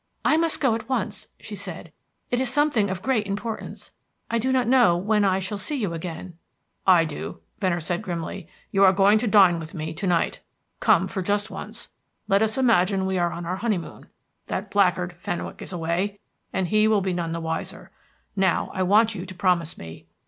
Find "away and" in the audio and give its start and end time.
15.71-16.69